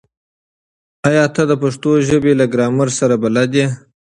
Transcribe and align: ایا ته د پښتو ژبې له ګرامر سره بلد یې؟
ایا 1.09 1.25
ته 1.35 1.41
د 1.49 1.53
پښتو 1.61 1.91
ژبې 2.07 2.33
له 2.39 2.45
ګرامر 2.53 2.87
سره 2.99 3.15
بلد 3.23 3.51
یې؟ 3.59 3.67